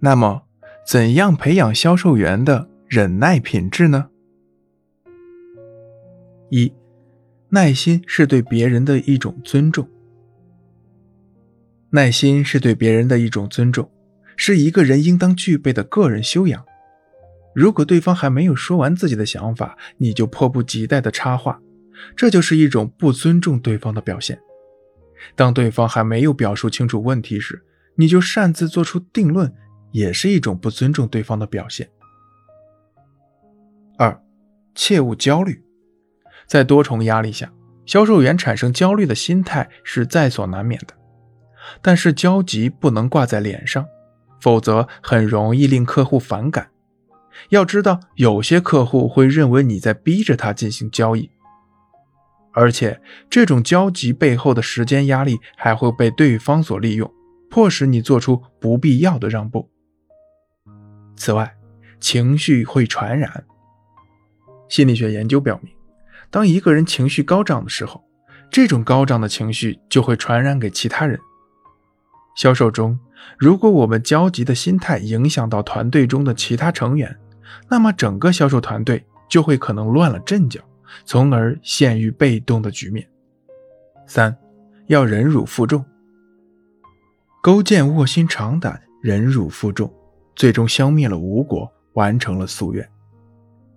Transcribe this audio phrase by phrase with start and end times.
[0.00, 0.42] 那么，
[0.86, 4.10] 怎样培养销售员的忍耐品质呢？
[6.50, 6.72] 一，
[7.48, 9.88] 耐心是对别人的一种尊重。
[11.90, 13.90] 耐心是对别人的一种尊重，
[14.36, 16.64] 是一个人应当具备的个人修养。
[17.54, 21.58] 如果对方还没有说完自己的想法，你就迫不及待的插话，
[22.14, 24.38] 这就是一种不尊重对方的表现。
[25.34, 27.64] 当对方还没有表述清楚问题时，
[27.96, 29.50] 你就擅自做出定论，
[29.96, 31.88] 也是一种不尊重对方的表现。
[33.96, 34.22] 二，
[34.74, 35.64] 切勿焦虑。
[36.46, 37.50] 在多重压力下，
[37.86, 40.94] 销售员产生焦虑的心态是在所难免的。
[41.80, 43.86] 但是焦急不能挂在脸上，
[44.38, 46.68] 否则很容易令客户反感。
[47.48, 51.30] 要知道，有些客户会认为你在逼着他进行交易，
[52.52, 53.00] 而且
[53.30, 57.10] 这种焦急背后的时间压力还会被对方所利用，
[57.48, 59.70] 迫使你做出不必要的让步。
[61.16, 61.56] 此外，
[61.98, 63.44] 情绪会传染。
[64.68, 65.72] 心理学研究表明，
[66.30, 68.04] 当一个人情绪高涨的时候，
[68.50, 71.18] 这种高涨的情绪就会传染给其他人。
[72.36, 72.98] 销售中，
[73.38, 77.16] 如果我们焦急的心态影响到团队中的其他成员，
[77.68, 80.60] 那么整个销售团队就会可能乱了阵脚，
[81.04, 83.08] 从而陷于被动的局面。
[84.06, 84.36] 三，
[84.86, 85.84] 要忍辱负重，
[87.42, 89.92] 勾践卧薪尝胆，忍辱负重，
[90.36, 92.88] 最终消灭了吴国，完成了夙愿。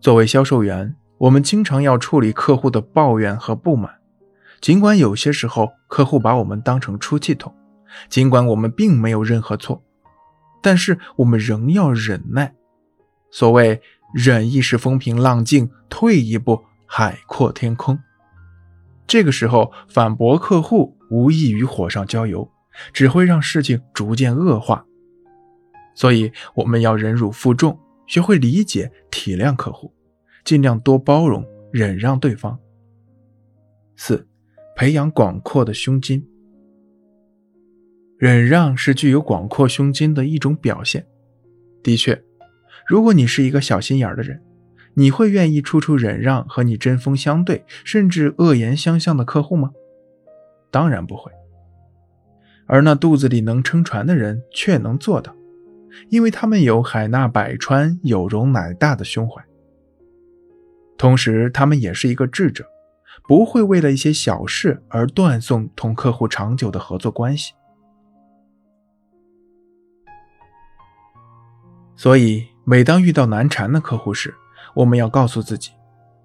[0.00, 3.90] 作为销售员，我们经常要处理客户的抱怨和不满，
[4.60, 7.54] 尽管有些时候客户把我们当成出气筒。
[8.10, 9.82] 尽管我们并没有任何错，
[10.62, 12.54] 但是我们仍要忍耐。
[13.30, 13.80] 所谓
[14.12, 17.98] “忍一时风平浪静，退一步海阔天空”。
[19.06, 22.50] 这个时候反驳客户无异于火上浇油，
[22.92, 24.84] 只会让事情逐渐恶化。
[25.98, 29.92] 所以我们要忍辱负重，学会理解、体谅客户，
[30.44, 32.56] 尽量多包容、忍让对方。
[33.96, 34.24] 四，
[34.76, 36.24] 培养广阔的胸襟。
[38.16, 41.04] 忍让是具有广阔胸襟的一种表现。
[41.82, 42.22] 的确，
[42.86, 44.40] 如果你是一个小心眼的人，
[44.94, 49.72] 你会愿意处处忍让和你针锋相对，甚至恶言相向的客户吗？
[50.70, 51.32] 当然不会。
[52.68, 55.34] 而那肚子里能撑船的人却能做到，
[56.08, 59.42] 因为他们有海纳百川、有容乃大的胸怀。
[60.96, 62.64] 同时，他们也是一个智者，
[63.28, 67.52] 不会为了一些小事而断送同客户长久的合作关系。
[71.94, 74.34] 所以，每当遇到难缠的客户时，
[74.74, 75.72] 我们要告诉自己：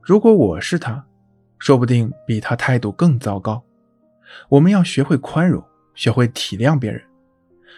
[0.02, 1.06] 如果我是他，
[1.60, 3.64] 说不定比他态度更糟糕。
[4.50, 5.64] 我们要学会宽容，
[5.94, 7.02] 学会体谅别人。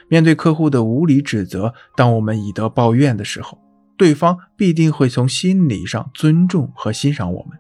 [0.08, 3.60] 面对客户的无理指责，当我们以德报怨的时候，
[3.98, 7.58] 对方必定会从心理上尊重和欣赏我们。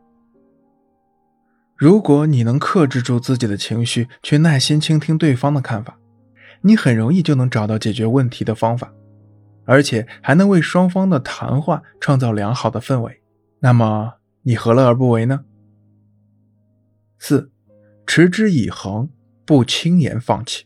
[1.75, 5.97] 如果你能克制住自己的情绪，去耐心倾听对方的看法，
[6.61, 8.93] 你很容易就能找到解决问题的方法。
[9.67, 13.23] 而且还能为双方的谈话创造良好的氛围，
[13.61, 14.13] 那么
[14.43, 15.43] 你何乐而不为呢？
[17.17, 17.51] 四，
[18.05, 19.09] 持之以恒，
[19.43, 20.65] 不轻言放弃。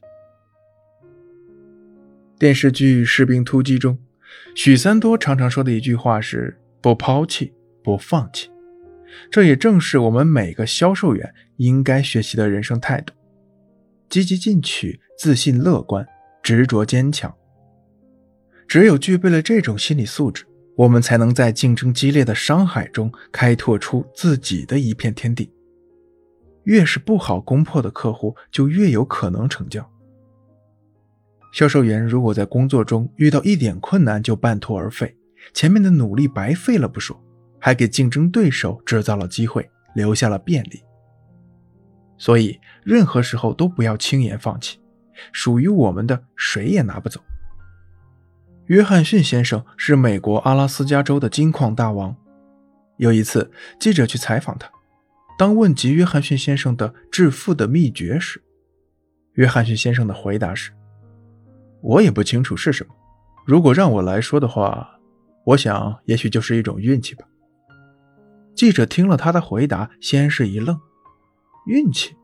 [2.39, 3.99] 电视剧《士兵突击》中，
[4.55, 8.49] 许三多常常说的一句话是“不抛弃，不放弃”，
[9.29, 13.13] 这也正是我们每个销售员应该学习的人生态度：
[14.07, 16.07] 积极进取、自信乐观、
[16.41, 17.35] 执着坚强。
[18.65, 20.45] 只有具备了这种心理素质，
[20.77, 25.51] 我们才能在竞争激烈的商海中开拓出自己的一片天地。
[26.63, 29.85] 越是不好攻破的客户，就越有可能成交。
[31.51, 35.15] 销售员如果在工作中遇到一点困难就半途而废，
[35.53, 37.19] 前面的努力白费了不说，
[37.59, 40.83] 还给竞争对手制造了机会，留下了便利。
[42.17, 44.79] 所以，任何时候都不要轻言放弃，
[45.31, 47.21] 属于我们的谁也拿不走。
[48.67, 52.15] 约翰逊先生是美国阿拉斯加州的金矿大王。
[52.97, 53.49] 有一次，
[53.79, 54.69] 记者去采访他，
[55.37, 58.43] 当问及约翰逊先生的致富的秘诀时，
[59.33, 60.71] 约翰逊先生的回答是
[61.81, 62.93] ：“我也不清楚是什么。
[63.45, 64.99] 如果让我来说的话，
[65.45, 67.25] 我想也许就是一种运气吧。”
[68.55, 70.79] 记者听了他的回答，先是一愣
[71.65, 72.15] ：“运气？”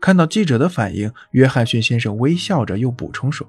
[0.00, 3.46] 看到记者的反应，约翰逊先生微笑着又补充说。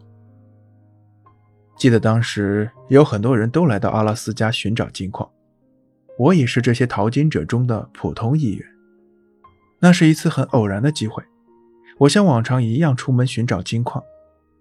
[1.77, 5.29] 记得当时有很多人都来到阿拉斯加寻找金矿，
[6.17, 8.67] 我也是这些淘金者中的普通一员。
[9.79, 11.23] 那是一次很偶然的机会，
[11.99, 14.03] 我像往常一样出门寻找金矿，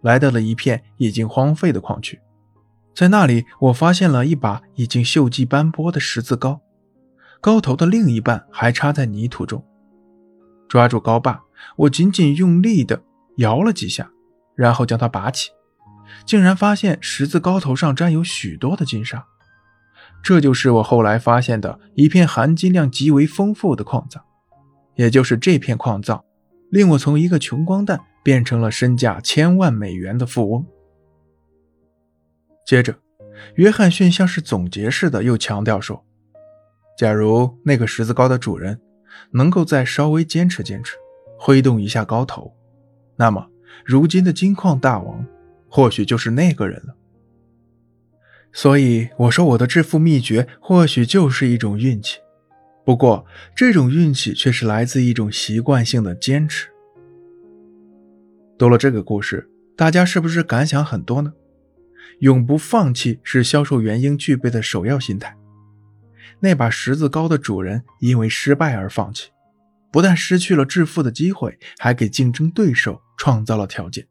[0.02, 2.20] 来到了一片已经荒废的矿区。
[2.94, 6.60] 在那里，我发现了一把已经锈迹斑驳的十字镐，
[7.40, 9.64] 镐头的另一半还插在泥土中。
[10.68, 11.42] 抓住镐把，
[11.76, 13.02] 我紧紧用力地
[13.36, 14.10] 摇了几下，
[14.56, 15.50] 然后将它拔起，
[16.26, 19.24] 竟然发现十字镐头上沾有许多的金沙。
[20.20, 24.24] 这就是我后来发现的一片含金量极为丰富的矿藏，
[24.96, 26.24] 也就是这片矿藏，
[26.70, 30.66] 令我从一个穷光蛋变成了身价千万美元的富翁。
[32.66, 32.98] 接着，
[33.54, 36.04] 约翰逊像是总结似的又强调说
[36.98, 38.80] ：“假如那个十字膏的主人
[39.30, 40.96] 能够再稍微坚持坚持，
[41.38, 42.54] 挥动一下高头，
[43.16, 43.48] 那么
[43.84, 45.24] 如今的金矿大王
[45.68, 46.94] 或许就是那个人了。”
[48.52, 52.18] 所以我说，我的致富秘诀或许就是一种运气，
[52.84, 53.24] 不过
[53.54, 56.68] 这种运气却是来自一种习惯性的坚持。
[58.58, 61.32] 读了这个故事，大家是不是感想很多呢？
[62.19, 65.37] 永不放弃是销售员应具备的首要心态。
[66.40, 69.31] 那把十字镐的主人因为失败而放弃，
[69.93, 74.08] 不但失去了致富的机会，还给竞争对手创造了条件。